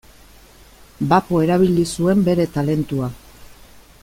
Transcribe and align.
Bapo 1.11 1.43
erabili 1.49 1.85
zuen 1.97 2.27
bere 2.31 2.49
talentua. 2.57 3.15